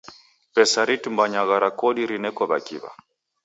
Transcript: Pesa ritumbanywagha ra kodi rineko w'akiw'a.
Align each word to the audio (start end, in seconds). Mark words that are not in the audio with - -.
Pesa 0.53 0.79
ritumbanywagha 0.89 1.55
ra 1.63 1.69
kodi 1.79 2.01
rineko 2.09 2.43
w'akiw'a. 2.49 2.91